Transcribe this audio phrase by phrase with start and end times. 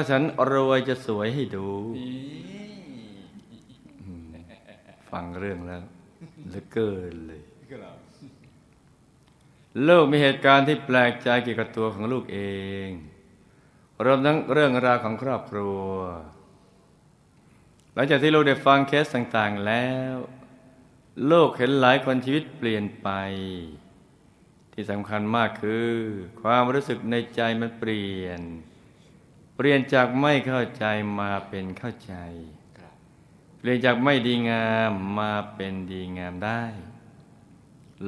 [0.00, 1.68] าฉันรวยจะสวยให้ดู
[5.10, 5.82] ฟังเรื่องแล้ว
[6.48, 7.42] เหลือเกินเลย
[9.88, 12.40] ลูกมีเหตุการณ์ที่แปลกใจเกี่ยวกับตัวของลูกเอ
[12.86, 12.88] ง
[14.04, 15.88] รวมทั้งเรื่องราวของครอบครัว
[17.94, 20.14] หลังจากที่ลูกได้ฟังเคสต่างๆแล้ว
[21.26, 23.08] โลกเห็นหลายคนชีวิตเปลี่ยนไป
[24.72, 25.90] ที่สำคัญมากคือ
[26.42, 30.84] ความรู้สึกในใจมันเปลี่ยนเปลี่ยนจากไม่เข้าใจ
[31.20, 32.14] มาเป็นเข้าใจ
[33.58, 36.62] เปลี่ยนจากไม่ดีงามมาเป็นดีงามได้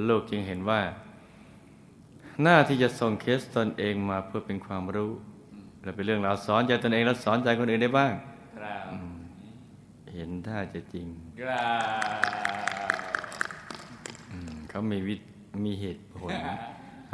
[0.04, 0.80] โลกจึงเห็นว่า
[2.42, 5.12] หน้าที่จะส่งเคสตนเองมาเพื่อเป็นความรู้
[5.82, 8.12] และเป็นเรื่องราวสอนใจตนเองและสอนใจคนอื่นได้บ้าง
[8.56, 8.86] ครับ
[10.14, 11.06] เห็นท่าจะจริง
[11.40, 11.66] ครั
[12.18, 12.20] บ
[14.30, 15.14] อืมเขามีวิ
[15.64, 16.30] มีเหตุผล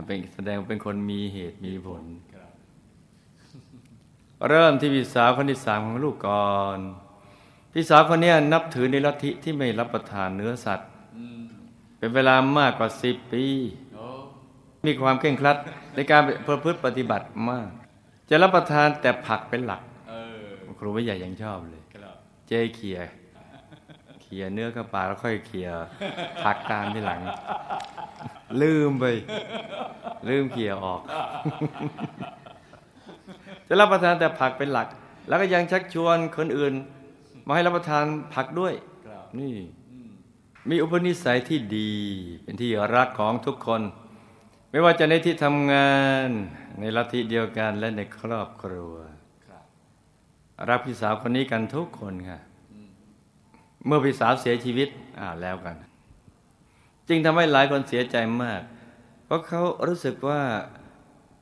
[0.06, 2.27] เป็นแสดงว่าเป็นคนมีเหตุมีผลครับ
[4.46, 6.78] เริ่มที่พี่สาวคนที่สามของลูกก่อน
[7.72, 10.88] พี่สาวคนเนี้ยนับถือในลัทธิที่ไม่รับประทานเนื้อสัตว์
[11.98, 13.44] เป็นเวลามากกว่าสิบปี
[14.86, 15.56] มีความเคร่งครัด
[15.94, 17.68] ในการประพฤติปฏิบัติมาก
[18.28, 20.12] จะรับประทานแต่ผักเป็นหลักอ
[20.68, 21.82] อครูไม่ใหญ่ยังชอบเลย
[22.48, 22.98] เจเขี่ย
[24.22, 25.68] เขี่ยเนื้อเข้าปาแล้วค่อยเขี่ย
[26.44, 27.20] ผักตามที่หลัง
[28.62, 29.04] ลืมไป
[30.28, 31.00] ลืมเขี่ยออก
[33.68, 34.88] จะรับประทานแต่ผักเป็นหลัก
[35.28, 36.74] แล้วก็ยังชักชวนคนอื่น
[37.46, 38.74] มาให้รับประทานผักด้วย
[39.06, 39.54] ครับนี่
[39.90, 40.10] อืม
[40.70, 41.92] มีอุปนิสัยที่ดี
[42.42, 43.82] เป็นที่รักของทุกคน
[44.70, 45.92] ไม่ว่าจะในที่ทำงา
[46.26, 46.28] น
[46.80, 48.94] ในลัทธิเดียวกันและในครอบครัว
[49.46, 49.64] ครับ
[50.68, 52.38] รักพี่สาวคนนี้กันทุกคนค่ะ
[52.72, 52.90] อืม
[53.86, 55.76] เมื่อพี่สาวเสียชีวิตอ่าแล้วกัน
[57.08, 58.60] จึงทำให้หลายคนเสียใจมาก
[59.24, 60.40] เพราะเขารู้สึกว่า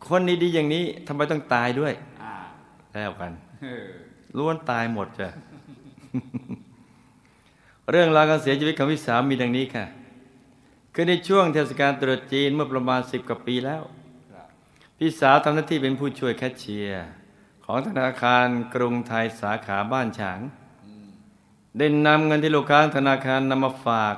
[0.09, 2.16] คนนี้ดีอย่างนี้ทำไมต้องตายด้วยอ่า
[2.97, 3.87] แล้วกันเออ
[4.39, 5.29] ล้วนตายหมดจ้ะ
[7.91, 9.85] เรื่องราวการเสียชีวิตของพี่สาวมีดังนี้ค่ะ
[10.95, 13.83] คือในช่วงเทศกาลตรุษจีนเมื่อประมาณสิบกว่าปีแล้ว
[14.33, 14.49] ครับ
[14.99, 17.07] พี่สาวทำหน้าที่เป็นผู้ช่วยแคชเชียร์
[17.65, 20.41] ของธนาคารกรุงไทยสาขาบ้านฉาง
[20.87, 21.07] อืม
[21.79, 24.15] ได้นำเงินที่ลูกค้าธนาคารนำมาฝาก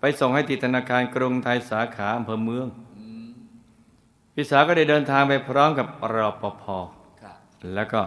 [0.00, 2.66] ไปส่งให้ที่ธนาคารกรุงไทยสาขาอำเภอเมือง
[2.98, 3.28] อืม
[4.34, 6.99] พี่สาวก็ได้เดินทางไปพร้อมกับรอปภครับ
[7.74, 8.00] แล้วก็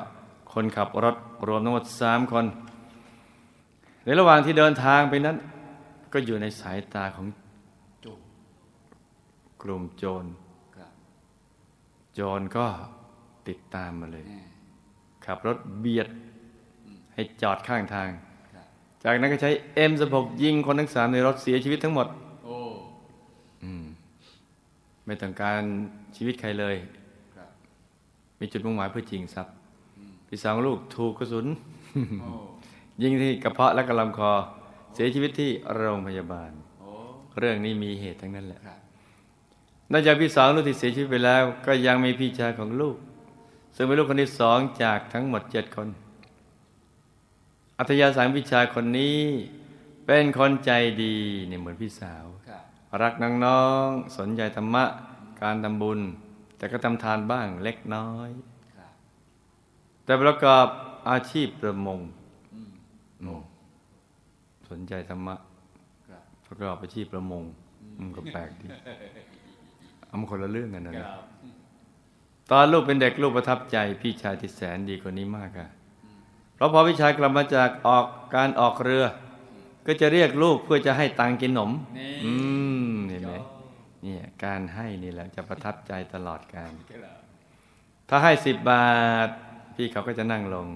[0.54, 1.16] คนขับรถ
[1.48, 2.46] รวมทั้งหมดสามคน
[4.04, 5.38] ในระหว่างที่เดินทางไปนั้น
[6.14, 7.28] ก็อยู่ในสายตาของ
[8.02, 8.14] โจู
[9.62, 10.26] กลุ่มโจร
[10.76, 10.92] ครับ
[12.14, 12.66] โจรก็
[13.48, 14.26] ติดตามมาเลย
[15.26, 16.08] ขับรถเบียด
[17.14, 18.10] ให้จอดข้างทาง
[19.04, 19.52] จากนั้นก็ใช้
[19.92, 22.08] M16 ยิงคนทั้งสามในรถเสียชีวิตทั้งหมด
[22.44, 22.58] โอ้
[23.64, 23.86] อืม
[25.06, 25.62] ไม่ต้องการ
[26.16, 26.76] ชีวิตใครเลย
[28.44, 29.54] มีจุดมุ่งหมายเพื่อจริงทรัพย์
[30.28, 31.48] พี่สาวของลูกถูกกระสุน
[32.22, 32.30] โอ้
[33.02, 34.32] ยิงที่กระเพาะและกระลำคอ
[34.94, 36.90] เสียชีวิตที่โรงพยาบาลโอ้
[37.40, 38.80] เรื่องนี้มีเหตุทั้งนั้นแหละครับ
[39.92, 42.98] นอกจากพี่สาวลูกที่เสียชีวิตไปแล้ว ก็ยังมีพี่ชายของลูก
[43.76, 45.88] ซึ่งเป็นลูกคนที่สองจากทั้งหมดเจ็ดคน
[47.78, 49.20] อัธยาศัยของพี่ชายคนนี้
[50.06, 50.72] เป็นคนใจ
[51.04, 51.16] ดี
[51.48, 52.64] เนี่ยเหมือนพี่สาวครับ
[53.02, 53.14] รัก
[53.46, 54.86] น้องๆสนใจธรรมะ
[55.42, 56.00] การทำบุญ
[56.64, 58.30] แต่ก็ทำทานบ้างเล็กน้อย
[58.78, 58.92] ครับ
[60.06, 60.68] แต่ประกอบ
[61.10, 62.00] อาชีพประมง
[62.54, 62.70] อืม
[63.22, 63.36] โอ้
[64.70, 65.36] สนใจธรรมะ
[66.10, 67.44] ครับประกอบอาชีพประมง
[68.00, 68.68] มันก็แปลกดี
[70.08, 71.24] เอามาคนละเรื่องกันนะคเนี่ยรับ
[72.52, 75.70] ตอนลูกเป็นเด็กลูกประทับใจ พี่ชายที่แสนดีคนนี้มากอะ
[76.56, 78.06] เพราะพอพี่ชายกลับมาจากออก
[78.36, 79.06] การออกเรือ
[79.88, 82.34] ก็จะเรียกลูกเพื่อจะให้ตังค์กินขนมนี่อื
[82.92, 82.93] ม
[84.04, 87.16] เห็นไหมเนี่ยการให้นี่แหละจะประทับใจตลอดการครับ
[88.10, 88.88] ถ้าให้สิบบา
[89.28, 89.30] ท
[89.76, 90.68] พี่เขาก็จะนั่งลง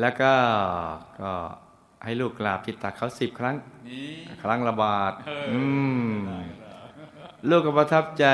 [0.00, 0.32] แล้วก็
[1.20, 1.32] ก็
[2.04, 3.56] ให้ลูกกราบที่ตักเขาสิบครั้ง
[3.88, 4.10] นี่
[4.42, 5.64] ครั้งละบาทเอออือื
[6.10, 6.12] ม
[7.48, 8.26] ลูกก็ประทับใจ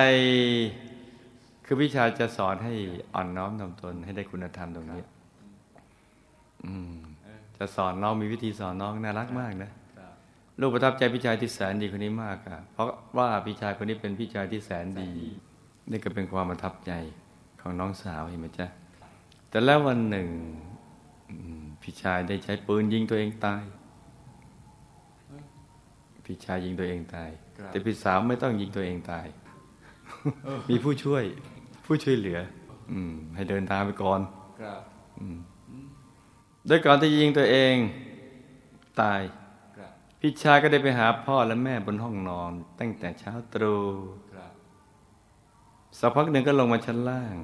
[1.64, 2.72] คือพี่ชายจะสอนให้
[3.14, 5.02] อ่อนน้อมทำตนให้ได้คุณธรรมตรงนี้
[6.64, 6.94] อืม
[7.58, 9.85] จะสอนน้องมีวิธีสอนน้องน่ารักมากนะครับ
[10.60, 12.88] ลูกประทับใจพี่ชายที่แสนดีคนนี้มากอะเพราะ
[13.18, 15.10] ว่าพี่ชายคนนี้เป็นพี่ชายที่แสนดี
[15.90, 16.92] นี่ก็เป็นความประทับใจ
[17.60, 18.66] ของน้องสาวเห็นไหมจ๊ะ
[19.50, 20.28] แต่แล้ววันหนึ่ง
[21.30, 23.62] อืมพพี่ชายได้ใช้ปืนยิงตัวเองตาย
[26.24, 29.26] พี่ชายยิงตัวเองตายครับแต่พี่สาวไม่ต้องยิงตัวเองตาย
[30.70, 31.24] มีผู้ช่วย
[31.84, 32.38] ผู้ช่วยเหลือ
[32.92, 34.20] อืม ให้เดินทางไปก่อน
[34.60, 34.80] ครับ
[36.66, 37.74] โดยก่อนที่จะยิงตัวเอง
[39.00, 39.45] ตายครับ
[40.28, 43.82] พี่ชายก็ได้ไปหาพ่อและแม่บนห้องนอน ตั้งแต่เช้าตรู่
[44.32, 44.52] ครับ
[45.98, 47.36] สักพักหนึ่งก็ลงมาชั้นล่าง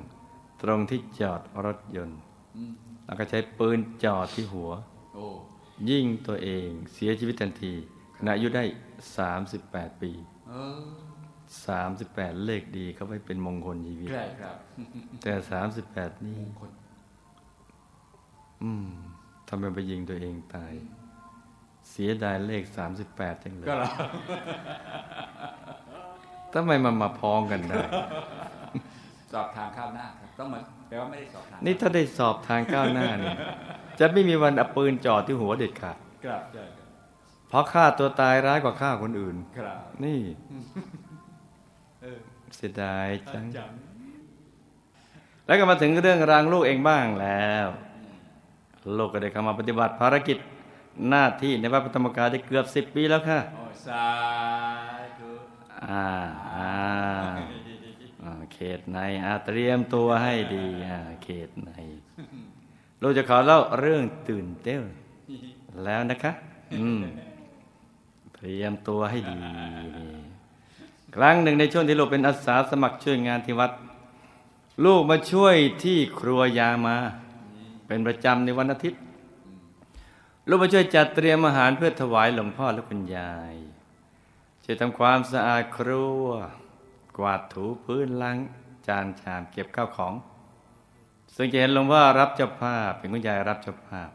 [0.63, 2.21] ตรงที่จอดรถยนต์
[2.57, 2.73] อืม
[3.05, 4.71] แล้วก็ใช้ปืนจอดที่หัว
[5.15, 5.27] โอ้
[5.91, 7.73] ยิงตัวเองเสียชีวิตทันที
[8.17, 8.65] ขณะอายุได้
[9.33, 10.13] 38 ปี
[10.49, 10.83] เออ
[11.69, 14.57] 38เลขดีเขาไว้เป็นมงคลชีวิตใช่ครับ
[15.23, 15.33] แต่
[15.79, 16.71] 38นี่คน
[18.63, 18.89] อืม
[19.49, 20.75] ทำไมไปยิงตัวเองตาย
[21.93, 22.63] เสียดายเลข
[23.05, 23.89] 38จังเลยก็เหรอ
[26.55, 27.77] ทำไมมันมาพ้องกันได้
[29.33, 33.37] สอบทางข้าวหน้าครับต้องเหมือนแปลว่าไม่ได้สอบทางนี่ถ้าได้สอบทางก้าวหน้าเนี่ย
[34.01, 36.89] จะไม่มีวันเอาปืนจ่อที่หัวเด็ดขาดครับใช่ครับ
[37.49, 40.21] เพราะฆ่าตัวตายร้ายกว่าฆ่าคนอื่นครับนี่
[42.03, 42.19] เออ
[42.57, 43.73] เสียดายจังจัง
[45.47, 47.67] แล้วก็มาถึงเรื่องรางลูกเองบ้างแล้ว
[48.99, 50.39] ลูกก็ได้เข้ามาปฏิบัติภารกิจ
[51.09, 54.07] หน้าที่ในวัดพระธรรมกายได้เกือบสิบปีแล้วค่ะโอ้สา
[55.19, 55.31] ธุ
[55.87, 56.07] อ่า
[56.57, 56.75] อ่า
[58.23, 61.71] อ่าเขตในอาเตรียมตัวให้ดีอ่าเขตใน
[63.03, 64.83] ลูกจะขอเล่าเรื่องตื่นเต้น
[65.85, 66.33] แล้วนะคะ
[66.81, 67.01] อืม
[68.35, 69.39] เตรียมตัวให้ดี
[69.99, 70.11] นี่
[71.17, 73.73] ครั้งหนึ่งในช่วงที่ลูกเป็นอาสาสมัครช่วยงานที่วัด
[74.85, 76.97] ลูกมาช่วยที่ครัวยามา
[77.87, 79.01] เป็นประจำในวันอาทิตย์
[80.49, 83.55] ลูกมาช่วยจัดเตรียมอาหารเพื่อถวายหลวงพ่อและคุณยาย
[84.65, 86.25] ช่วยทำความสะอาดครัว
[87.19, 88.39] กวาดถูพื้นล้าง
[88.87, 90.15] จานชามเก็บข้าวของ
[91.35, 94.11] ซึ่งจะเห็นหลวงพ่อรับเจ้าภาพเป็นคุณยายรับเจ้าภาพ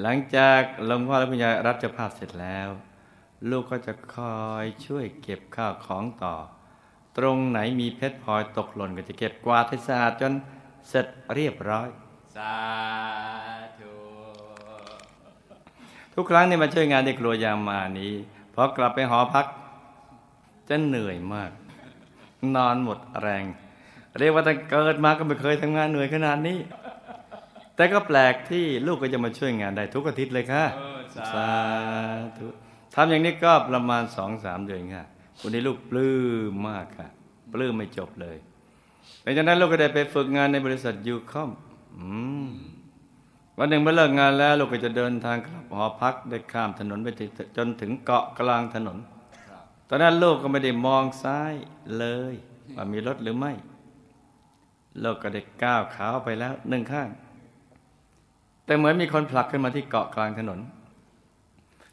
[0.00, 2.68] หลังจากหลวงพ่อและคุณยายรับเจ้าภาพเสร็จแล้ว
[3.50, 6.34] ลูกก็จะคอยช่วยเก็บข้าวของต่อ
[7.16, 10.32] ตรงไหนมีเพชรพลอยตกหล่นก็จะเก็บกวาดให้สะอาดจน
[10.88, 11.88] เสร็จเรียบร้อย
[12.36, 12.56] สา
[16.14, 18.12] ทุกครั้งที่มาช่วยงานในครัวยามานี้
[18.54, 19.46] พอกลับไปหอพัก
[20.68, 21.50] จะเหนื่อยมาก
[22.56, 23.44] นอนหมดแรง
[24.18, 26.58] เรียกว่าตั้งเกิดมาก็ไม่เคยทำงานเหนื่อยขนาดนี้
[27.76, 31.48] แต่ก็แปลกที่ลูกก็จะมาช่วยงานได้ทุกอาทิตย์เลยค่ะเออสาสา
[32.38, 32.46] ธุ
[32.94, 35.06] ทำอย่างนี้ก็ประมาณสองสามเดือนค่ะ
[35.40, 36.12] วันนี้ลูกปลื้
[36.50, 37.08] มมากค่ะ
[37.52, 38.36] ปลื้มไม่จบเลย
[39.22, 41.50] หลังจากนั้นลูกก็ได้ไปฝึกงานในบริษัทยูคอม
[41.96, 42.06] อื
[42.46, 42.48] ม
[43.58, 47.08] วันหนึ่งเมื่อเลิกงานแล้วลูกก็จะเดินทางกลับหอพักได้ข้ามถนนไป
[47.56, 48.98] จนถึงเกาะกลางถนน
[49.48, 51.52] ครับตอนนั้นลูกก็ไม่ได้มองซ้าย
[51.98, 52.34] เลย
[52.74, 53.52] ว่ามีรถหรือไม่
[55.02, 57.08] ลูกก็ได้ก้าวขาไปแล้วหนึ่งข้าง
[58.64, 60.58] แต่เหมือนมีคนผลักขึ้นมาที่เกาะกลางถนน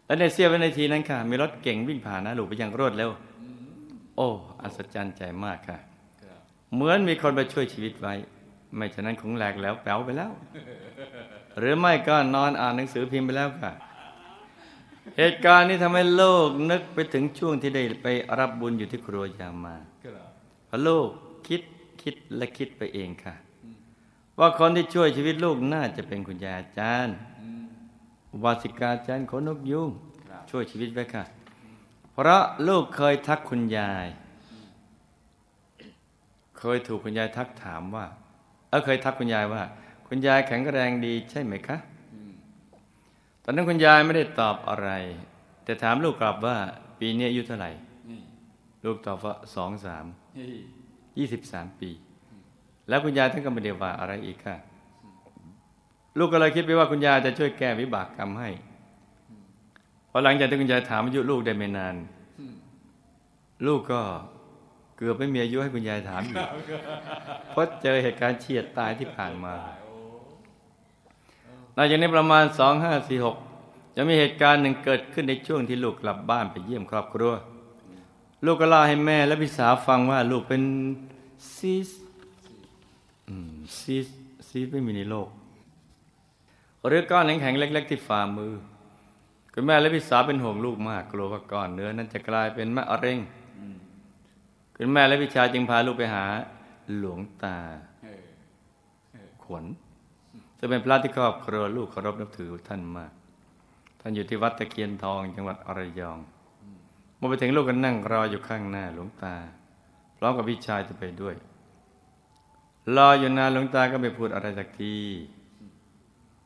[0.05, 3.09] และในเสี้ยววินาทีนั้นค่ะ มีรถเก่งวิ่งผ่านหนะลูกไปอย่างรวดเร็ว
[4.15, 4.29] โอ้
[4.61, 5.77] อัศจรรย์ใจมากค่ะ
[6.23, 6.41] ครับ
[6.73, 8.13] เหมือนมีคนมาช่วยชีวิตไว้
[8.75, 10.31] ไม่ฉะนั้นคงแหลกแล้วแป๋วไปแล้ว
[11.59, 13.71] หรือไม่ก็นอนอ่านหนังสือพิมพ์ไปแล้วค่ะ
[15.17, 18.07] เหตุการณ์นี้ทำให้โลกนึกไปถึงช่วงที่ได้ไป
[18.39, 19.75] รับบุญอยู่ที่ครัวยามา
[20.69, 21.07] พราะลูก
[21.47, 21.61] คิด
[22.01, 23.35] คิดและคิดไปเองค่ะ
[24.39, 27.15] ว่าคนที่ช่วยชีวิตลูกน่าจะเป็นคุณยายอาจารย์
[28.43, 29.89] วาสิกาอาจารย์ขนกยุง
[30.49, 31.23] ช่วยชีวิตไว้ค่ะ
[32.11, 34.07] เพราะลูกเคยทักคุณยาย
[36.59, 38.05] เคยถูกคุณยายทักถามว่า
[38.69, 39.63] เออเคยทักคุณยายว่า
[40.09, 41.77] คุณยายแข็งแรงดีใช่ไหมคะ
[42.13, 42.31] อืม
[43.43, 44.89] ตอนนั้นคุณยายไม่ได้ตอบอะไร
[45.63, 46.57] แต่ถามลูกกลับว่า
[46.99, 47.71] ปีนี้อายุเท่าไหร่
[48.09, 48.21] นี่
[48.85, 50.05] ลูกตอบว่าสองสาม
[50.37, 50.47] นี่
[51.17, 51.89] ยี่สิบสามปี
[52.89, 54.55] แล้วคุณยายท่านก็ไม่ได้ว่าอะไรอีกค่ะ
[56.17, 58.49] ลูกก็เลยคิดไปว่าคุณยายจะช่วยแก้วิบากกรรมให้
[60.11, 61.95] พอหลังจากที่คุณยายถามอายุลูกได้ไม่นาน
[62.39, 62.55] อืม
[63.67, 64.01] ลูกก็
[64.97, 66.37] เกือบไม่มีอายุให้คุณยายถามอยู่
[67.51, 69.53] เพราะเจอเหตุการณ์เฉียดตายที่ผ่านมา
[71.79, 73.37] หลังจากนี้ประมาณสองห้าสี่หก
[73.95, 77.33] จะมีเหตุการณ์หนึ่งเกิดขึ้นในช่วงที่ลูกกลับบ้านไปเยี่ยมครอบครัว
[78.45, 80.63] ลูกก็เล่าให้แม่และพี่สาวฟังว่าลูกเป็น
[81.55, 81.89] ซีส
[83.29, 84.07] อืมซีส
[84.47, 85.29] ซีสไม่มีในโลก
[86.87, 88.53] หรือก้อนแข็งๆเล็ก ๆ ที่ฝ่ามือ
[89.53, 93.19] คุณแม่และพี่สาวเป็นห่วงลูกมากกลัวว่าก้อนเนื้อนั้นจะกลายเป็นมะเร็ง
[93.59, 93.77] อืม
[94.75, 96.25] คุณแม่และพี่ชายจึงพาลูกไปหา
[96.97, 97.57] หลวงตา
[98.03, 99.65] เออขวน
[100.59, 103.11] จะเป็นพระที่ครอบครัวลูกเคารพนับถือท่านมาก
[104.01, 106.19] ท่านอยู่ที่วัดตะเคียนทองจังหวัดอระยอง
[107.17, 109.35] เมื่อไปถึงลูกก็นั่งรออยู่ข้างหน้าหลวงตา
[110.17, 111.35] พร้อมกับพี่ชายจะไปด้วย
[112.95, 114.95] รออยู่นานหลวงตาก็ไม่พูดอะไรสักที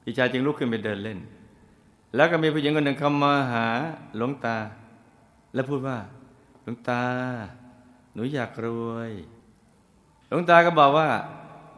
[0.03, 1.19] พี่ชายจึงลุกขึ้นไปเดินเล่น
[2.15, 3.67] แล้วก็มีผู้หญิงคนหนึ่งเข้ามาหา
[4.15, 4.57] หลวงตา
[5.53, 5.97] แล้วพูดว่า
[6.63, 7.03] หลวงตา
[8.13, 9.11] หนูอยากรวย
[10.27, 11.07] หลวงตาก็บอกว่า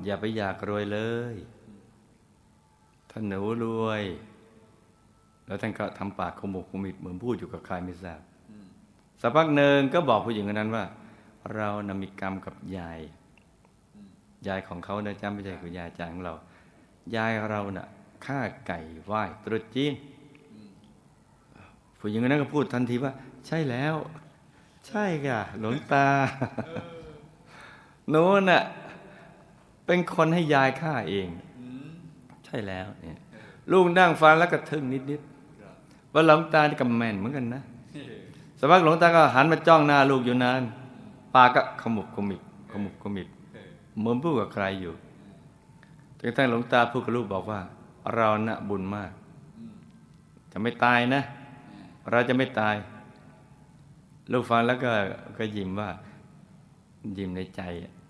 [0.06, 1.00] อย่าไปอยากรวยเล
[1.34, 1.36] ย
[3.18, 4.04] ถ้านหนูรวย
[5.46, 8.22] แล้วท่านก็ทำปากขมุกขมิบเหมือนพูดอยู่กับใครไม่ทราบ
[9.22, 10.84] สักพักหนึ่งก็บอกผู้หญิงคนนั้นว่า
[11.54, 13.00] เรานมีกรรมกับยาย
[14.48, 16.34] ยายของเขานะจำไม่ใช่คือยายจางของเรา
[17.16, 17.88] ยายเราเนะ่ะ
[18.26, 19.94] ฆ่าไก่ไหว้ตรุษจีน
[22.00, 23.14] ผู้หญิงคนนั้นก็พูดทันทีว่า
[23.48, 23.96] ใช่แล้ว
[24.88, 26.08] ใช่ค่ะหลวงตา
[28.10, 28.64] หนูน่ะ
[29.86, 31.28] เป็นคนให้ยายฆ่าเอง
[32.46, 33.20] ใช่แล้วเนี่ย
[33.72, 37.62] ลูกนั่งฟังแล้วก็ทึ่งนิดๆว่าหลวงตานี่ก็แม่นเหมือนกันนะ
[38.60, 40.62] สักพักหลวงตาก็หันมาจ้องหน้าลูกอยู่นาน
[41.36, 43.28] ปากก็ขมุบขมิบขมุบขมิบ
[44.00, 44.94] เหมือนพูดกับใครอยู่
[46.20, 47.60] จนกระทั่งหลวงตาพูดกับลูกบอกว่า
[48.16, 49.12] เรานะ่ะบุญมาก
[50.52, 51.22] จะไม่ตายนะ
[52.12, 52.76] เราจะไม่ตาย
[54.32, 54.92] ลูกฟังแล้วก็
[55.38, 55.90] ก็ยิ้มว่า
[57.18, 57.62] ยิ้มในใจ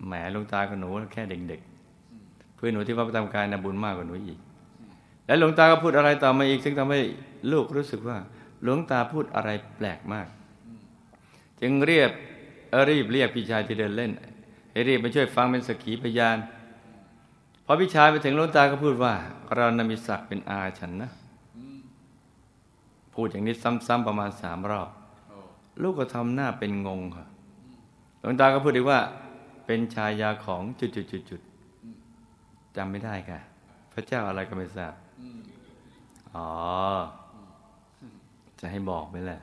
[0.05, 1.74] แหมหลวงตากับหนูแค่เด็กๆ
[2.65, 4.39] คือนหนูที่วัดประจำกายนะบุญมากกว่าหนูอีก
[5.25, 6.99] แล้วหลวงตาก็พูดอะไรต่อมาอีก ซึ่งทำให้
[7.51, 8.17] ลูกรู้สึกว่า
[8.63, 10.27] หลวงตาพูดอะไรแปลกมาก
[11.61, 12.11] จึงเรียบ
[12.89, 14.11] รีบเรียกพี่ชายที่เดินเล่น
[14.71, 16.37] ให้รีบมาช่วยฟังเป็นสกีพยาน
[17.65, 19.13] พอพี่ชายไปถึงหลวงตาก็พูดว่า
[19.55, 21.11] เรานมีศักดิ์เป็นอาฉันนะ
[23.13, 23.55] พูดอย่างนี้
[23.87, 24.89] ซ้ำๆประมาณสามรอบ
[25.81, 27.25] ลูกก็ทำหน้าเป็นงงค่ะ
[28.19, 28.99] หลวงตาก็พูดอีกว่า
[29.65, 31.54] เป็นชายาของจุดๆๆ
[32.77, 33.39] จำไม่ได้ค่ะ
[33.93, 34.93] พระเจ้าอะไรก็ไม่ทราบ
[36.35, 36.49] อ๋อ
[38.59, 39.39] จะให้บอกไหมล่ะ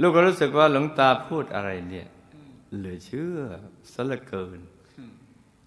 [0.00, 2.06] ลูกก็รู้สึกว่าหลวงตาพูดอะไรเนี่ย
[2.76, 3.38] เหลือเชื่อ
[3.92, 4.60] สละเกิน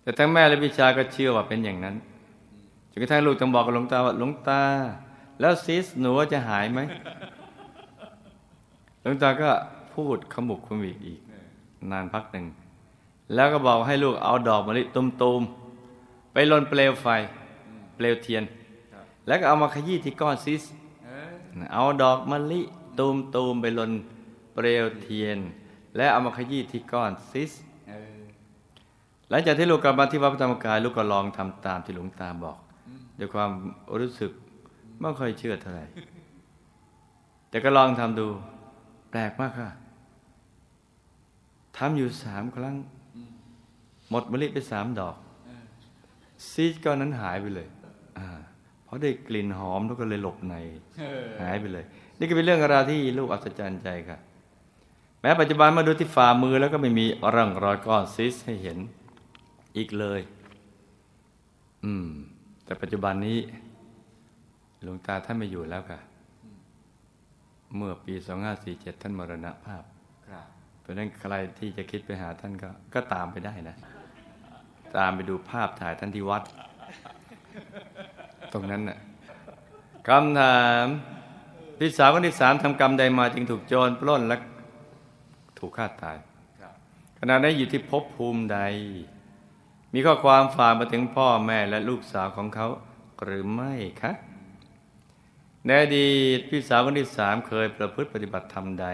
[0.02, 1.96] แต่ทั้งแม่และพี่ชายก็เชื่อว่าเป็นอย่างนั้น
[2.92, 4.62] จนกระทั่งลูกต้องบอกกับหลวงตาว่าหลวงตา
[5.40, 6.80] แล้วซิสหนูว่าจะหายไหม
[9.02, 9.50] หลวงตาก็
[9.94, 11.20] พูดขมุกขมิบอีก
[11.92, 12.46] นานพักหนึ่ง
[13.36, 15.65] แล้วก็บอกให้ลูกเอาดอกมะลิตุมๆ
[16.36, 17.08] ไปลนเปลวไฟ
[17.96, 18.44] เปลวเทียน
[19.28, 20.64] แล้วก็เอามาขยี้ที่ก้อนซิส
[21.74, 22.62] เอาดอกมะลิ
[23.00, 23.92] ตูมตูมๆไปลน
[24.54, 25.38] เปลวเทียน
[25.96, 27.52] และเอามาขยี้ที่ก้อนซิส
[29.30, 32.58] หลังจากที่ลูกกลับมาที่วัดพระธรรมกายลูกก็ลองทำตามที่หลวงตาบอก
[33.20, 33.52] ด้วยความ
[34.00, 34.32] รู้สึก
[35.00, 35.86] ไม่ค่อยเชื่อเท่าไหร่
[37.50, 38.28] แต่ก็ลองทำดู
[39.12, 39.70] แปลกมากค่ะ
[41.78, 42.76] ทำอยู่สามครั้ง
[44.10, 45.16] หมดมะลิไปสามดอก
[46.50, 47.68] ซีดก้อนนั้นหายไปเลย
[48.18, 48.28] อา
[48.86, 50.56] เพราะได้กลิ่นหอมแล้วก็เลยหลบใน
[51.42, 51.86] หายไปเลย
[52.20, 54.20] นี่ก็เป็นเรื่องราวที่ลูกอัศจรรย์ใจครับ
[55.22, 58.78] แม้ปัจจุบันมาดูที่ฝ่ามือแล้วก็ไม่มีร่องรอยก้อนซิสให้เห็น
[59.78, 60.22] อีกเลย
[61.84, 62.08] อืม
[62.64, 63.40] แต่ปัจจุบันนี้
[64.84, 66.00] หลวงตาท่านไม่อยู่แล้วค่ะ
[67.76, 68.14] เมื่อปี
[68.58, 69.84] 2547 ท่านมรณภาพ
[70.28, 70.46] ครับ
[70.82, 73.76] เพราะฉะนั้นใครที่จะคิดไปหาท่านก็ก็ตามไปได้นะ
[74.98, 76.44] ตามไปดูภาพถ่ายท่านที่วัด
[78.54, 78.98] ตรงนั้นน่ะ
[80.08, 80.86] คำถาม
[81.80, 84.38] พี่สาวคนที่สามทำกรรมใดมาจึงถูกโจรปล้นและ
[85.60, 86.18] ถูกฆ่าตาย
[87.20, 88.60] ขณะนั้นอยู่ที่ภพภูมิใด
[89.94, 92.68] มีข้อความฝากมาถึงพ่อแม่และลูกสาวของเขา
[93.24, 94.12] หรือไม่คะ
[95.66, 98.88] ในอดีตพี่สาวคนที่สามเคยประพฤติปฏิบัติธรรมใด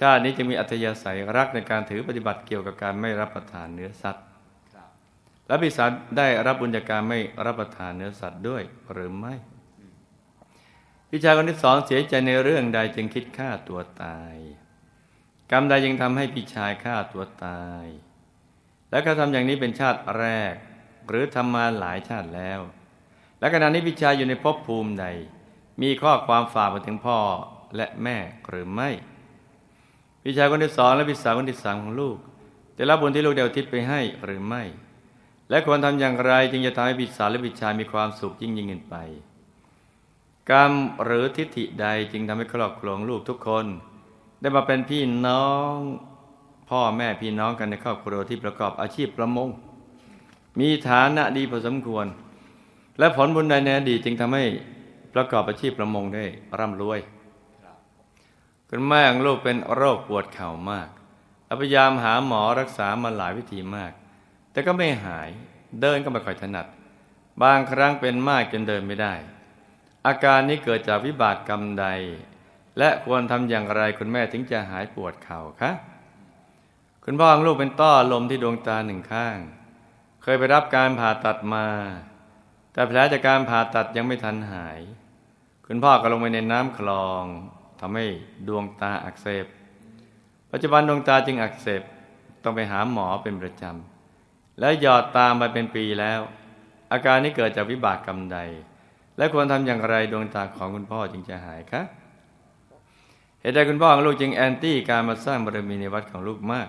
[0.00, 4.26] ชาตินี้จะมีอัธยาศัยรักในการถือปฏิบัติเกี่ยวกับการไม่รับประทานเนื้อสัตว์
[5.50, 9.34] และพี่สาวได้รับบุญจากการไม่รับประทานเนื้อสัตว์ด้วยหรือไม่
[11.08, 14.34] พี่ชายคนที่สองเสียใจในเรื่องใดจึงคิดฆ่าตัวตาย
[15.50, 17.86] กรรมใดยังทำให้พี่ชายฆ่าตัวตาย
[18.90, 20.54] และกระทำอย่างนี้เป็นชาติแรก
[21.08, 22.60] หรือทำมาหลายชาติแล้ว
[23.40, 25.06] และขณะนี้พี่ชายอยู่ในภพภูมิใด
[25.82, 27.18] มีข้อความฝากมาถึงพ่อ
[27.76, 28.16] และแม่
[28.48, 28.90] หรือไม่
[30.22, 32.16] พี่ชายคนที่สองและพี่สาวคนที่สามของลูก
[32.76, 34.64] ได้รับบุญที่ลูกเดียวทิศไปให้หรือไม่
[35.50, 38.96] และควรทำอย่างไรจึงจะทำให้พี่สาวและพี่ชายมีความสุขยิ่งยิ่งขึ้นไป
[40.50, 40.72] กรรม
[41.04, 43.66] หรือทิฏฐิใดจึงทำให้ครอบครัวของลูกทุกคน
[44.40, 45.76] ได้มาเป็นพี่น้อง
[46.70, 49.48] พ่อแม่พี่น้องกันในครอบครัวที่ประกอบอาชีพประมง
[50.58, 52.06] มีฐานะดีพอสมควร
[52.98, 54.44] และผลบุญใดในอดีตจึงทำให้
[55.14, 56.24] ประกอบอาชีพประมงได้
[56.58, 57.00] ร่ำรวย
[58.68, 60.88] คุณแม่ของลูกเป็นโรคปวดเข่ามาก
[61.60, 63.92] พยายามหาหมอรักษามาหลายวิธีมาก
[64.52, 65.30] แต่ก็ไม่หาย
[65.80, 66.66] เดินก็ไม่ค่อยถนัด
[67.42, 69.14] บางครั้งเป็นมากจนเดินไม่ได้
[70.06, 71.86] อาการนี้เกิดจากวิบากกรรมใด
[72.78, 75.70] และควรทำอย่างไรคุณแม่ถึงจะหายปวดเข่าคะ
[77.04, 79.38] คุณพ่อของลูกเป็นต้อลมที่ดวงตาหนึ่งข้าง
[80.22, 81.66] เคยไปรับการผ่าตัดมา
[82.72, 84.78] แต่แผลจากการผ่าตัดยังไม่ทันหาย
[85.66, 87.24] คุณพ่อก็ลงไปในน้ำคลอง
[87.80, 88.04] ทำให้
[88.48, 89.46] ดวงตาอักเสบ
[90.50, 91.82] ปัจจุบันดวงตาจึงอักเสบ
[92.42, 93.89] ต้องไปหาหมอเป็นประจำ
[94.60, 96.20] และหยอดตามมาเป็นปีแล้ว
[96.92, 98.38] อาการนี้เกิดจากวิบากกรรมใด
[99.16, 101.82] และควรทำอย่างไรดวงตาของคุณพ่อจึงจะหายคะ
[103.40, 106.68] เหตุใดคุณพ่อของลูกจึงแอนตี้การมาสร้างบารมีในวัดของลูกมาก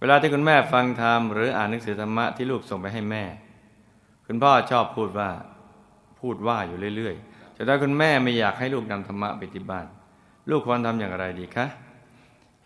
[0.00, 3.24] เวลาที่คุณแม่ฟังธรรมหรืออ่านหนังสือธรรมะที่ลูกส่งไปให้แม่
[4.26, 5.30] คุณพ่อชอบพูดว่า
[6.20, 9.86] พูดว่าอยู่เรื่อยๆแต่ถ้าคุณแม่ไม่อยากให้ลูกนำธรรมะไปที่บ้าน
[10.50, 11.66] ลูกควรทำอย่างไรดีคะ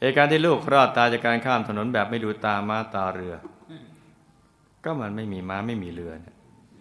[0.01, 3.35] เหตุการณ์ที่ลูกรอดตายจากการข้ามถนนแบบไม่ดูตามาตาเรือ
[4.85, 6.35] ก็มันไม่มีม้าไม่มีเรือเนี่ย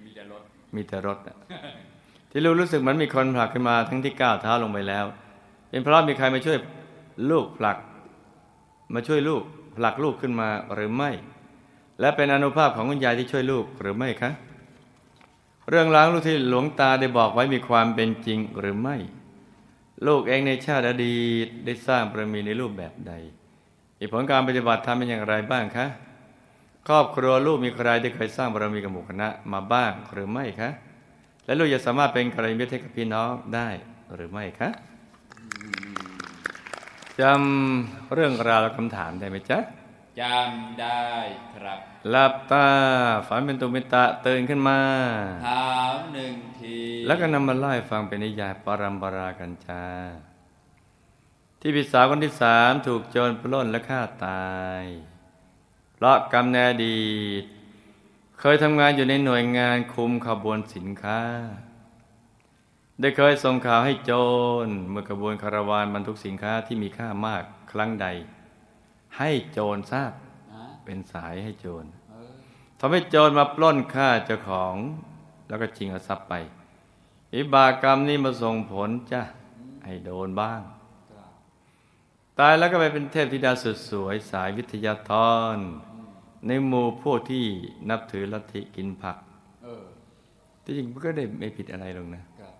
[0.03, 0.41] มีแต่รถ
[0.75, 1.37] มีแต่รถน่ะ
[2.31, 5.05] ที่ลูกรู้สึกเหมือนมีคนผลักขึ้นมาทั้งที่ก้าวเท้าลงไปแล้ว
[5.69, 6.57] เป็นเพราะมีใครมาช่วย
[7.31, 7.77] ลูกผลัก
[8.93, 9.43] มาช่วยลูก
[9.75, 11.11] ผลักลูกขึ้นมาหรือไม่
[11.99, 14.31] และเป็นอนุภาพของคุณยายที่ช่วยลูกหรือไม่คะ
[15.69, 18.97] เรื่องราวลูกที่หลวงตาได้บอกไว้มีความเป็นจริงหรือไม่
[20.07, 23.13] ลูกเองในชาติอดีตได้สร้างบารมีในรูปแบบใด
[23.99, 25.87] มีผลการปฏิบัติทำเป็นอย่างไรบ้างคะ
[26.89, 30.69] ครอบครัวลูกมีใครที่เคยสร้างบารมีกับหมู่คณะมาบ้างหรือไม่คะ
[31.45, 33.67] และลูกจะสามารถเป็นกัลยาณมิตรให้กับพี่น้องได้
[34.15, 34.69] หรือไม่คะ
[37.21, 39.59] จำเรื่องราวและคำถามได้ไหมจ๊ะ
[40.21, 41.05] จำได้
[41.55, 42.67] ครับหลับตา
[43.27, 44.79] ฝันเป็นตุมิตะตื่นขึ้นมา
[45.47, 49.83] ถามหนึ่งที แล้วก็นำมาไล่าให้ฟังเป็นนิยายปรัมปรากันจา
[51.61, 54.49] ที่พี่สาวคนที่สามถูกโจรปล้นและฆ่าตา
[54.81, 54.85] ย
[55.99, 57.09] เพราะกรรมในอดี
[57.41, 57.43] ต
[58.39, 61.21] เคยทำงานอยู่ในหน่วยงานคุมขบวนสินค้า
[62.99, 64.11] ได้เคยส่งข่าวให้โจ
[64.65, 68.07] รเมื่อขบวนคาราวานบรรทุกสินค้าที่มีค่ามากครั้งใด
[69.17, 70.11] ให้โจรทราบ
[70.85, 71.85] เป็นสายให้โจร
[72.79, 74.75] ทำให้โจรมาปล้นฆ่าเจ้าของ
[75.47, 76.33] แล้วก็ชิงเอาทรัพย์ไป
[77.35, 79.21] อิบากรรมนี้มาส่งผลจ้ะ
[79.85, 80.61] ให้โดนบ้าง
[82.39, 85.11] ตายแล้วก็ไปเป็นเทพธิดาสุดสวยสายวิทยาธ
[85.55, 85.57] ร
[86.47, 87.43] ในหมู่พวกที่
[87.89, 89.17] นับถือลัทธิกินผัก
[89.63, 89.85] เออ
[90.63, 92.53] ที่จริงมันก็ได้ไม่ผิดอะไรหรอกนะครับ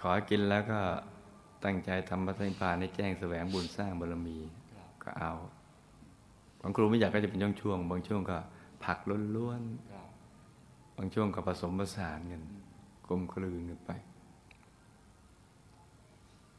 [0.00, 0.80] ขอกินแล้วก็
[1.64, 4.38] ตั้งใจทำพระนิพพานให้แจ้งแสวงบุญสร้างบารมี
[4.72, 5.32] ครับก็เอา
[6.60, 8.38] บางครูไม่อยากก็จะเป็นช่วงๆบางช่วงก็
[8.84, 8.98] ผัก
[9.36, 10.08] ล้วนๆครับ
[10.96, 12.42] บางช่วงก็ผสมผสานกัน
[13.06, 13.90] กลมกลืนกันไป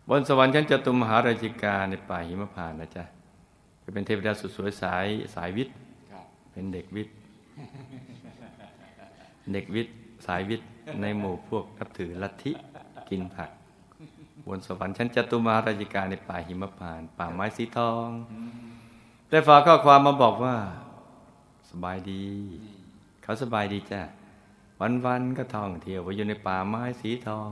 [0.09, 3.03] บนสวรรค์ชั้นจตุมหาราชิกาในป่าหิมพานต์นะจ๊ะ
[3.83, 5.84] จะเป็นเทพธิดาสุดสวยสายสายวิทย์ครับ
[6.55, 7.17] เป็นเด็กวิทย์
[9.53, 10.69] เด็กวิทย์ สายวิทย์
[11.01, 12.51] ในหมู่พวกนับถือลัทธิ
[13.09, 13.49] กินผัก
[14.47, 18.09] บนสวรรค์ชั้นจตุมหาราชิกาในป่าหิมพานต์ป่าไม้สีทอง
[19.29, 20.55] ได้ฝากข้อความมาบอกว่า
[21.69, 22.25] สบายดี
[23.23, 24.01] เขาสบายดีจ้ะ
[25.05, 27.51] วันๆก็ท่องเที่ยวไปอยู่ในป่าไม้สีทอง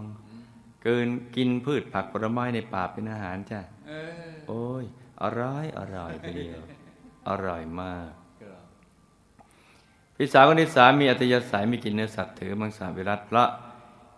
[0.84, 3.94] เกินกินพืชผักผลไม้ในป่าเป็นอาหารจ้ะเอ
[4.30, 4.84] อโอ้ย
[5.22, 6.62] อร่อยอร่อยไปเดียว
[7.28, 8.23] อร่อยมากครับ
[10.24, 13.50] พี่สาวคนที่สามมีอัตยาศัยมีกินเนื้อสัตว์ถือมังสวิรัตเพราะ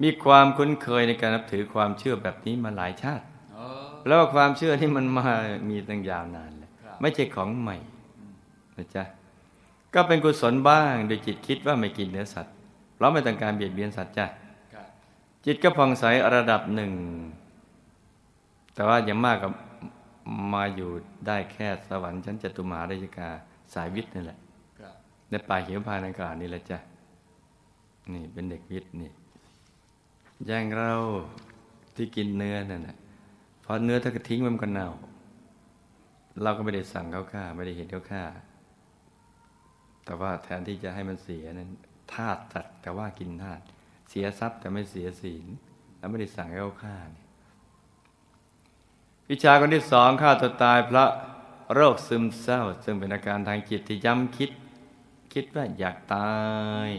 [0.04, 5.26] มีความคุ้นเคยในการนับถือความเชื่อแบบนี้มาหลายชาติเออแล้วว่าความเชื่อที่มันมา
[5.70, 7.78] มีตั้งยาวนานเลยครับไม่ใช่ของใหม่
[8.78, 9.04] นะจ๊ะ
[9.94, 12.54] ก็เป็นกุศลบ้างโดยจิตคิดว่าไม่กินเนื้อสัตว์
[12.96, 14.26] เพราะไม่ต้องการเบียดเบียนสัตว์จ้ะ
[14.74, 14.88] ครับ
[15.46, 16.04] จิตก็ผ่องใส
[16.36, 16.92] ระดับหนึ่ง
[18.74, 19.50] แต่ว่าอย่างมากก็
[20.54, 20.90] มาอยู่
[21.28, 23.30] ได้แค่สวรรค์ชั้นจตุมหาราชิกา
[23.74, 24.45] สายวิทย์นี่แหละครับ
[25.30, 26.78] ในป่าเขียวพานอากาศนี่แหละจ้ะ
[28.14, 29.12] นี่เป็นเด็กวิทย์นี่
[30.46, 30.92] อย่างเรา
[31.96, 32.98] ที่กินเนื้อนั่นนะ
[33.64, 34.90] พอเนื้อถ้าก็ทิ้งมันก็เน่า
[36.44, 38.24] เราก็ไม่ได้สั่งเขาฆ่า ไม่ได้เห็นเขาฆ่า
[40.06, 41.72] แต่ว่าแทนที่จะให้มันเสียนั้น
[42.14, 43.64] ธาตุสัตว์แต่ว่ากินธาตุ
[44.10, 45.46] เสียทรัพย์แต่ไม่เสียศีล
[45.98, 46.98] แล้วไม่ได้สั่งให้เขาฆ่า
[49.30, 51.10] วิชาคนที่สองฆ่าตัวตายเพราะ
[51.74, 54.50] โรคซึมเศร้า ซึ่งเป็นอาการทางจิตที่ย้ำคิด
[55.36, 56.36] คิดว่าอยากตา
[56.88, 56.90] ย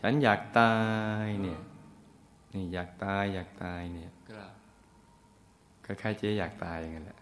[0.00, 0.74] ฉันอยากตา
[1.24, 1.60] ยเนี่ย
[2.52, 4.52] นี่อยากตายอยากตายเนี่ยครับ
[5.84, 7.18] คล้ายๆเจ๊อยากตายอย่างนั้นแหละ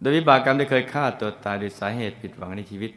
[0.00, 2.92] โดยวิบากกรรมได้เคยฆ่าตัวตายโดยสาเหตุผิดหวังในชีวิต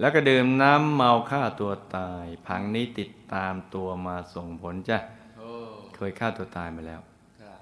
[0.00, 4.98] แล้วก็ดื่มน้ำเมาฆ่าตัวตาย ผังนี้ติดตามตัวมาส่งผลจ้ะ
[5.38, 5.50] โอ้
[5.94, 7.00] เคยฆ่าตัวตายมาแล้ว
[7.40, 7.60] ครับ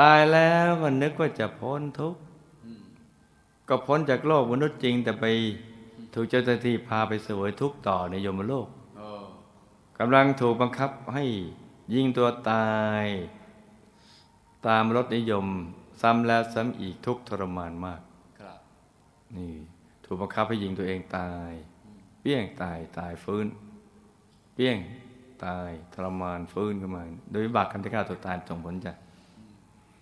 [0.00, 2.20] ตายแล้วก็นึกว่าจะพ้นทุกข์
[2.64, 2.82] อืม
[3.68, 5.26] ก็พ้นจากโลกมนุษย์จริงแต่ไป
[6.12, 9.08] ถูกเจ้าหน้าที่พาไปเสวยทุกข์ต่อในยมโลกโอ้
[9.98, 11.24] กำลังถูกบังคับให้
[11.94, 12.70] ยิงตัวตา
[13.04, 13.06] ย
[14.66, 15.46] ตามรสนิยม
[16.00, 18.00] ซ้ำแล้วซ้ำอีกทุกข์ทรมานมาก
[18.40, 18.58] ครับ
[19.36, 19.52] นี่
[20.04, 21.52] ถูกบังคับให้ยิงตัวเองตาย
[22.20, 23.46] เปี้ยงตายตายฟื้น
[24.54, 24.78] เปี้ยง
[25.44, 28.92] ตายทรมานฟื้นขึ้นมา โดยวิบากกรรมที่ฆ่าตัวตายส่งผลจ้ะ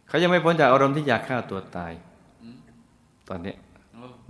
[0.09, 1.92] เขายังไม่พ้นจากอารมณ์ที่อยากฆ่าตัวตาย
[2.42, 2.57] อืม
[3.29, 3.55] ตอนเนี้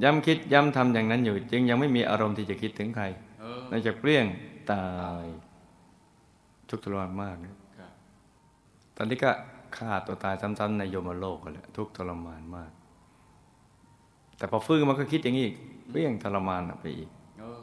[0.03, 3.05] ยเออย้ำคิดย้ำทำอย่างนั้นอยู่ จึงยังไม่มีอารมณ์ที่จะคิดถึงใคร
[3.41, 4.27] เออนอกจากเปรี้ยง
[4.73, 4.87] ตา
[5.23, 5.25] ย
[6.69, 7.93] ทุกข์ทรมานมากนะครับ
[8.97, 9.31] ตอนนี้ก็
[9.77, 12.71] ฆ่าตัวตายซ้ำๆในโยมโลกกันแหละทุกข์ทรมานมาก
[14.37, 15.57] แต่พอฟื้นมันก็คิดอย่างนี้อีก
[15.91, 17.09] เปรี้ยงทรมานออกไปอีก
[17.39, 17.61] เออ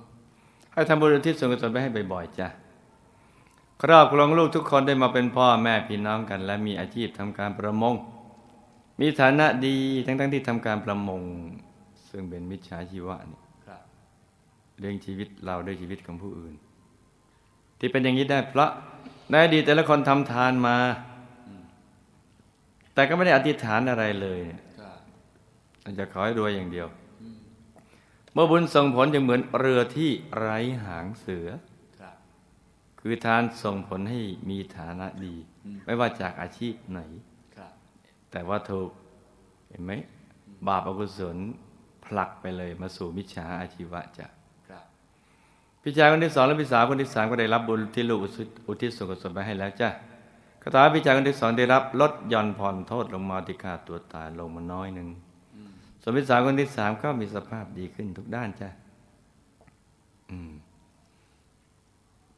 [0.73, 2.47] ให้ทำบุญอุทิศส่วนกุศลไปให้บ่อยๆจ้ะ
[3.81, 7.95] ครอบครองลูกทุกคนได้มาเป็นพ่อแม่พี่น้องกัน และมีอาชีพทำการประมง
[8.99, 11.21] มีฐานะดีทั้งๆที่ทำการประมง
[12.17, 13.83] ซึ่งเป็นมิจฉาชีวะนี่ครับ
[14.79, 16.53] เลี้ยงชีวิตเราด้วยชีวิตของผู้อื่น
[17.79, 18.69] ที่เป็นอย่างนี้ได้เพราะ
[19.29, 20.77] ในอดีตแต่ละคนทำทานมา
[22.93, 24.99] แต่ก็ไม่ได้อธิษฐานอะไรเลยเนี่ยครับ
[25.83, 26.87] อาจจะขอให้รวยอย่างเดียว
[28.33, 31.47] เมื่อบุญส่งผลจะเหมือนเรือที่ไร้หางเสือ
[31.99, 32.15] ครับ
[32.99, 37.01] คือทานส่งผลให้มีฐานะดีอืมไม่ว่าจากอาชีพไหน
[37.57, 37.71] ครับ
[38.31, 38.89] แต่ว่าถูก
[39.69, 39.91] เห็นไหม
[40.67, 41.37] บาปอกุศล
[42.05, 44.27] ผลักไปเลยมาสู่มิจฉาอาชีวะจ้ะ
[44.69, 44.83] ครับ
[45.81, 49.89] พี่ชายคนที่สองและพี่สาวคนที่สามก็ได้รับบุญที่ลูกอุทิศอุทิศส่วนกุศลไปให้แล้วจ้ะ
[50.61, 55.07] คาถาพี่ชายคนที่สองได้รับลดหย่อนผ่อนโทษลงมาที่ฆ่าตัวตายลงมาน้อยหนึ่ง
[55.55, 55.69] อืม
[56.01, 58.69] ส่วนพี่สาวคนที่สามก็มีสภาพดีขึ้นทุกด้านจ้ะ
[60.31, 60.51] อืม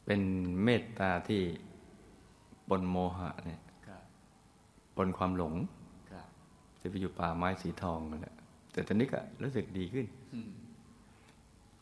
[0.06, 0.22] เป็น
[0.64, 1.42] เมตตาที่
[2.70, 4.02] ปนโมหะเนี่ยครับ
[4.96, 5.54] ปนความหลง
[6.12, 6.28] ครับ
[6.82, 8.36] จะไปอยู่ป่าไม้สีทองกันแหละ
[8.78, 10.50] แต่ตอนนี้ก็รู้สึกดีขึ้นอืม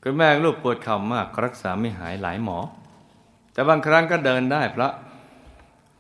[0.04, 2.58] คุณแม่ลูกปวดเข่ามากรักษาไม่หายหลายหมอ
[3.54, 4.94] แต่บางครั้งก็เดินได้เพราะ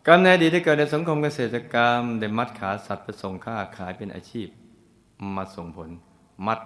[0.08, 4.48] กรรมในอดีตที่เกิดในสังคมเกษตรกรรมได้มัดขาสัตว์ไปส่งค่าขายเป็นอาชีพ
[5.36, 5.90] มาส่งผล
[6.48, 6.60] มัด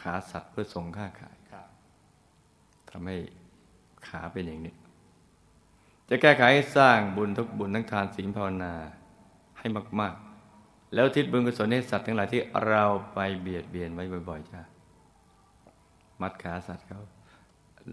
[0.00, 1.66] ขาสัตว์เพื่อส่งค่าขายครับ
[2.90, 3.16] ทำให้
[4.08, 4.74] ขาเป็นอย่างนี้
[6.08, 8.74] จะแก้ไขให้สร้างบุญทุกบุญทั้งทานศีลภาวนา
[9.58, 9.66] ให้
[10.00, 10.27] มาก ๆ
[10.94, 14.60] แล้วทิศบุญกุศลให้สัตว์ทั้งหลายที่เราไปเบียดเบียนไว้บ่อยๆจ้า
[16.20, 17.00] มัดขาสัตว์เขา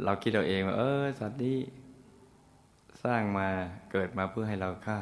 [0.03, 1.57] เราคิดเอาเองว่าเออสัตว์นี้
[3.03, 3.47] สร้างมา
[3.91, 4.99] เกิดมาเพื่อให้เราฆ่า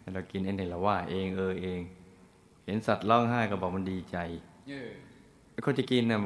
[0.00, 1.80] ให้เรากินเองให้เราว่าเองเออเอง
[2.64, 4.16] เห็นสัตว์ร้องไห้ก็บอกมันดีใจ
[4.68, 4.90] เออ
[5.52, 6.18] แล้วคนจะกินนะ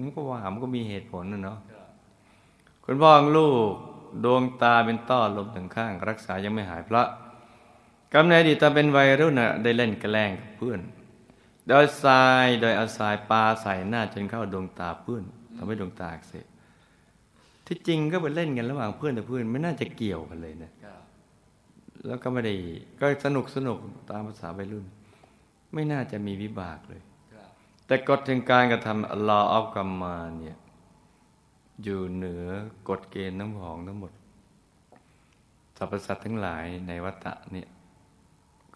[0.00, 1.86] มันก็ว่ามันก็มีเหตุผลนะเนาะครับ
[2.84, 3.72] คุณพ่อของลูก
[4.24, 7.06] ดวงตาเป็นต้อลมถึงข้าง รักษายังไม่หายเพราะ
[8.14, 10.80] กำเนิดอดีตตอนเป็นวัยรุ่นน่ะได้เล่นแกล้งกับเพื่อน
[11.68, 15.24] โดยทรายโดยเอาทรายปาใส่หน้าจนเข้าดวงตาเพื่อน
[15.56, 16.46] ทำให้ดวงตาอักเสบ
[17.66, 21.02] ที่จริงก็ไปเล่นกันระหว่างเพื่อนกับเพื่อนไม่น่าจะเกี่ยวกันเลยนะครับ
[22.06, 22.54] แล้วก็ไม่ได้
[23.00, 23.78] ก็สนุกสนุก
[24.10, 24.84] ตามภาษาวัยรุ่น
[25.74, 27.50] ไม่น่าจะมีวิบากเลยครับ
[27.86, 30.58] แต่กฎแห่งการกระทำ law of กรรมมาเนี่ย
[31.82, 32.44] อยู่เหนือ
[32.88, 34.12] กฎเกณฑ์ทั้งของทั้งหมด
[35.76, 37.68] สรรพสัตว์ทั้งหลายในวัฏฏะเนี่ย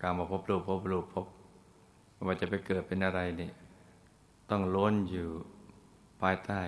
[0.00, 1.26] การมาพบรูปพบรูปพบ
[2.26, 3.50] ว่าจะไปเกิดเป็นอะไรนี่
[4.50, 5.28] ต้องล้วนอยู่
[6.20, 6.61] ภายใต้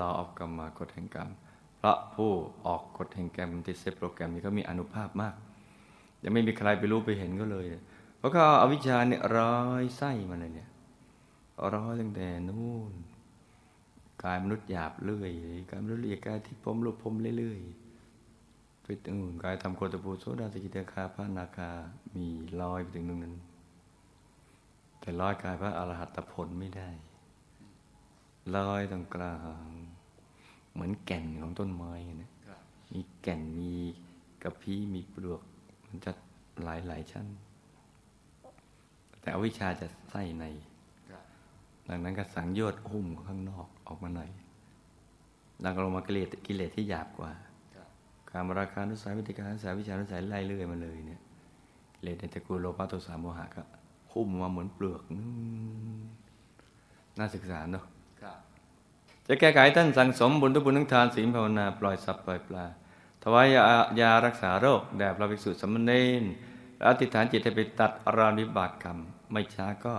[0.00, 1.30] law of กรรมมากฎแห่งกรรม
[1.76, 2.30] เพราะผู้
[2.66, 5.34] ออกกฎแห่งกรรมที่เซตโปรแกรมนี้ก็มีอนุภาพมาก
[6.22, 7.66] ยังไม่มีใครไปรู้ไปเห็นก็เลย
[8.18, 10.68] เพราะเขาเอาวิชาเนี่ยร้อยไส้มาเลยเนี่ย
[11.74, 12.92] ร้อยตั้งแต่นู่น
[14.24, 15.30] กายมนุษย์หยาบเรื่อย
[15.70, 17.87] กายมนุษย์ละเอียดกายที่พรหมรูปพรมเรื่อยๆ
[18.90, 21.70] ไปถึงนู่นกายทำโคตรภูโสดาสกิทาคาพระนาคา
[22.14, 22.26] มี
[22.60, 23.36] ลอยไปถึงตรงนั้น
[25.00, 26.88] แต่ลอยกายพระอรหัตผลไม่ได้
[28.56, 29.68] ลอยตรงกลาง
[30.72, 32.30] เหมือนแก่นของต้นไม้นะ
[32.92, 33.72] มีแก่นมี
[34.42, 35.42] กระพี้มีปลือก
[35.86, 36.12] มันจะ
[36.64, 37.26] หลายหลายชั้น
[39.20, 40.44] แต่อวิชาจะไส้ใน
[41.10, 41.22] ครับ
[41.88, 44.30] ดังนั้นก็สังโยชน์หุ้มข้างนอกออกมาหน่อย
[45.62, 47.32] แล้วก็ลงมากิเลสกิเลสที่หยาบกว่า
[48.38, 51.20] การมราคานุสัยวิติการนุสัยวิชานุสัยไล่เรื่อยมาเลยเนี่ย
[51.94, 53.62] กิเลสในตระกูลโลภะโทสะโมหะก็
[54.12, 55.26] หุ้มมาเหมือนเปลือกนู่
[55.98, 56.00] น
[57.18, 57.84] น่าศึกษาเนาะ
[58.22, 58.38] ครับ
[59.26, 62.64] จะแก้ไขท่านสั่งสมบุญทุกบุญทั้งทานศีลภาวนาปล่อยสัตว์ปล่อยปลา
[63.22, 63.62] ถวายยา
[64.00, 66.24] ยารักษาโรคแด่พระภิกษุสามเณร
[66.76, 68.98] และอธิษฐานจิตให้ไปตัดอารามวิบากกรรม
[69.32, 69.94] ไม่ช้าก็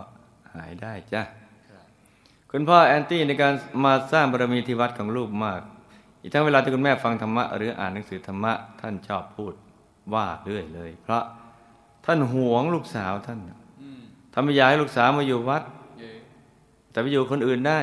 [0.56, 1.22] หายได้จ้ะ
[1.70, 1.86] ครับ
[2.52, 5.62] คุณพ่อแอนตี้ในการมาสร้างบารมีที่วัดของลูกมาก
[6.22, 9.54] อีกทั้งเวลาที่คุณแม่ฟังธรรมะหรืออ่านหนังสือธรรมะท่านชอบพูด
[10.14, 11.24] ว่าเรื่อยเลย เพราะ
[12.06, 13.40] ท่านหวงลูกสาวท่าน
[13.82, 14.02] อืม
[14.34, 15.64] ทำไม่อยากให้ลูกสาวมาอยู่วัด
[16.00, 16.18] เออ
[16.92, 17.80] แต่ไปอยู่คนอื่นได้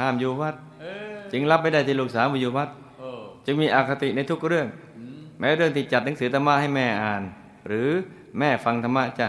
[0.00, 2.68] ห้ามอยู่วัดเออจึงรับไม่ได้ที่ลูกสาวมาอยู่วัด
[2.98, 4.66] เออจึงมีอคติในทุกเรื่อง
[4.98, 7.22] อืมแม้เรื่องที่จัดหนังสือธรรมะให้แม่อ่าน
[7.66, 7.88] หรือ
[8.38, 9.28] แม่ฟังธรรมะจ้ะ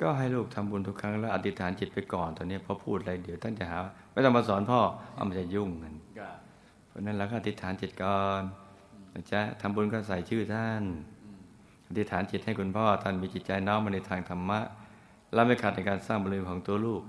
[0.00, 3.78] ก็ให้ลูกทำบุญทุกครั้งแล้วอธิษฐานจิตไปก่อนตอนนี้พอพูดอะไรเดี๋ยวท่านจะหา
[4.12, 4.80] ไม่ต้องมาสอนพ่อ
[5.14, 6.07] เอามันจะยุ่งกันครับ
[6.88, 8.42] เพราะฉะนั้นเราก็อธิษฐานจิตก่อน
[9.10, 10.82] ในนะจ๊ะทำบุญก็ใส่ชื่อท่าน
[11.88, 14.60] อธิษฐานจิตให้คุณพ่อท่านมีจิตใจน้อมมาในทางธรรมะ
[15.34, 17.02] และไม่ขัดในการสร้างบารมีของตัวลูก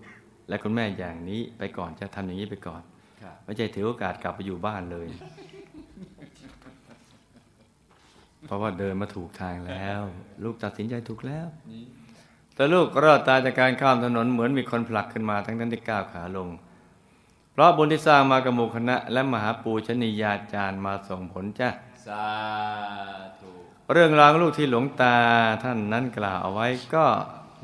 [0.50, 2.82] และคุณแม่อย่างนี้ไปก่อนจะทำอย่างนี้ไปก่อน
[3.22, 5.08] ครับไม่ใช่ถือโอกาสกลับไปอยู่บ้านเลย
[8.46, 10.02] เพราะว่าเดินมาถูกทางแล้ว
[10.44, 11.86] ลูกตัดสินใจถูกแล้วนี่
[12.56, 16.69] แต่ลูกรอดตายจากการข้ามถนนเหมือนมีคนผลักขึ้นมาทั้งนั้นที่ก้าวขาลงเพ
[17.60, 21.69] ราะบุญที่สร้างมากับหมู่คณะ และมหาปูชนียาจารย์มาส่งผลจ้ะ
[22.08, 22.26] สา
[23.39, 23.52] ธุ
[23.93, 25.15] เรื่องราวของลูกที่หลวงตา
[25.63, 27.06] ท่านนั้นกล่าวเอาไว้ก็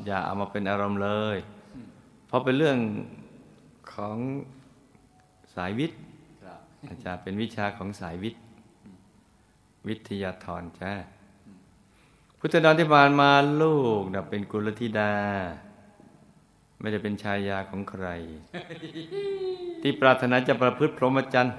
[0.06, 1.36] อย่าเอามาเป็นอารมณ์เลย
[2.26, 2.78] เพราะเป็นเรื่อง
[3.92, 4.16] ของ
[5.54, 6.00] สายวิทย์
[6.44, 8.42] ครับอาจารย์เป็นวิชาของสายวิทย์
[9.88, 10.92] วิทยาธรจ้า
[12.38, 13.30] พุทธดอนที่ผ่านมา
[13.62, 15.12] ลูกนะเป็นกุลธิดา
[16.80, 18.06] ไม่ได้เป็นชายาของใคร
[19.82, 21.54] ที่ปรารถนาจะประพฤติพรหมจรรย์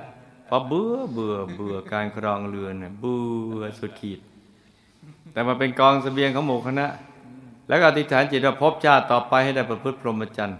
[0.46, 3.20] เพราะเบื่อเบื่อเบื่อการครองเรือนน่ะเบื่
[3.60, 4.20] อสุดขีด
[5.32, 6.88] แต่มาเป็นกองเสบียงของหมู่คณะ
[7.68, 10.60] แล้วก็อธิษฐานจิตว่าพบชาติต่อไปให้ได้ประพฤติพรหมจรรย์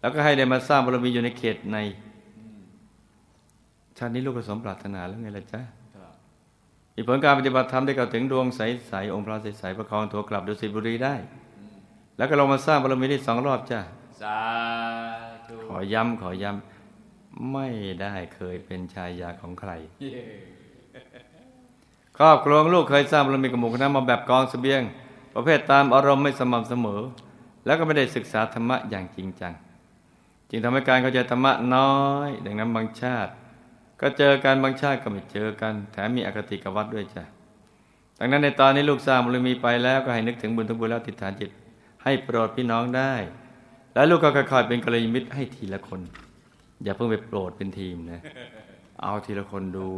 [0.00, 1.78] แล้วก็ให้ได้มาสร้างบารมีอยู่ในเขตใน
[3.98, 5.60] ชาตินี้ลูกก็สมปรารถนาแล้วไงล่ะจ๊ะ
[6.94, 11.14] อีกผลการปฏิบัติธรรมได้เข้าวถึงดวงใสๆองค์พระใสๆประคองตัวกลับดุสิตบุรีได้
[12.22, 13.80] แล้วก็ลงมาสร้างบารมีได้สองรอบจ้ะ
[14.22, 14.38] สา
[15.46, 17.68] ธุขอย้ำขอย้ำไม่
[18.00, 20.22] ได้เคยเป็นชายาของใครเย้
[22.18, 24.82] ครอบครัวของลูกเคยสร้างบารมีกับหมู่คณะมาแบบกองเสบียง
[25.34, 27.00] ประเภทตามอารมณ์ไม่สม่ำเสมอ
[27.66, 29.52] แล้วก็ไม่ได้ศึกษาธรรมะอย่างจริงจัง
[30.50, 33.30] จึงทำให้การเข้าใจธรรมะน้อย ดังนั้นบางชาติ
[34.00, 37.24] ก็เจอกันบางชาติก็ไม่เจอกัน แถมมีอคติกับวัดด้วยจ้ะ
[38.18, 41.50] ดังนั้นในตอนนี้ลูกสร้างบารมีไปแล้วก็ให้นึกถึงบุญทุกบุญแล้วติดฐานจิต
[42.04, 43.14] ให้โปรดพี่น้องได้
[43.94, 46.00] แล้วลูกก็ค่อยๆเป็นกัลยาณมิตรให้ทีละคน
[46.84, 48.20] อย่าเพิ่งไปโปรดเป็นทีมนะ
[49.02, 49.88] เอาทีละคนดู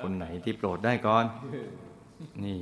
[0.00, 1.24] คนไหนที่โปรดได้ก่อน
[2.44, 2.58] นี่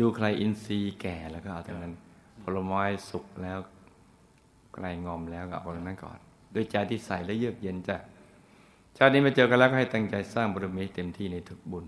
[0.00, 1.94] ดูใครอินทรีย์แก่แล้วก็เอาตรงนั้น
[2.42, 3.58] ผลไม้สุกแล้ว
[4.74, 6.18] ใกลงอมแล้วก็เอาตรงนั้นก่อน
[6.54, 7.96] ด้วยใจที่ใสและเยือกเย็นจ้ะ
[8.96, 11.84] ชาตินี้มาเจอกันแล้วก็ให้ตั้งใจสร้างบารมีเต็มที่ในทุกบุญ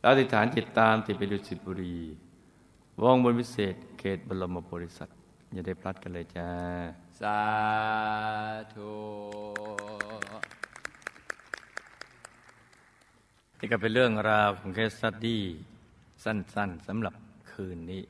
[0.00, 1.96] แล้วอธิษฐานจิตตามติดไปดูสิตบุรี
[3.02, 5.18] วงบนวิเศษเขตบรมโพธิสัตว์
[5.54, 6.50] อย่าได้พลัดกันเลยจ้า
[7.20, 7.40] สา
[8.74, 8.94] ธุ
[13.58, 15.42] นี่ก็เป็นเรื่องราวของเคสสตดี้
[16.24, 17.14] สั้นๆสำหรับ
[17.50, 18.02] คืนนี้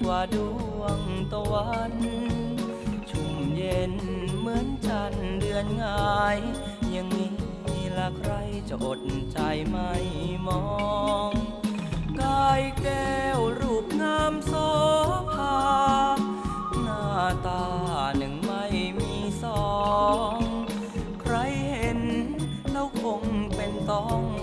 [0.00, 0.36] กว่าด
[0.78, 1.00] วง
[1.32, 1.94] ตะวัน
[3.10, 3.94] ชุ่มเย็น
[4.38, 6.38] เหมือนจันเดือนงาย
[6.90, 8.32] อย่างนี้ละใคร
[8.68, 9.00] จะอด
[9.32, 9.92] ใจไม่
[10.46, 10.64] มอ
[11.28, 11.32] ง
[12.20, 14.52] กายแก้วรูปงามโส
[15.32, 15.58] ภา
[16.82, 17.04] หน้า
[17.46, 17.64] ตา
[18.16, 18.64] หนึ่งไม่
[18.98, 19.68] มีสอ
[20.36, 20.38] ง
[21.20, 21.34] ใคร
[21.70, 22.00] เห็น
[22.72, 23.22] แล้วคง
[23.54, 24.35] เป็นต้อง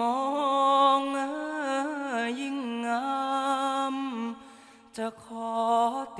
[0.00, 0.20] มอ
[0.98, 1.28] งเอ่
[2.40, 3.08] ยิ่งงา
[3.94, 3.96] ม
[4.96, 5.52] จะขอ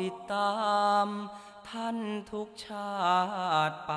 [0.01, 0.59] ติดตา
[1.05, 1.07] ม
[1.69, 1.99] ท่าน
[2.31, 2.93] ทุกชา
[3.71, 3.93] ติไป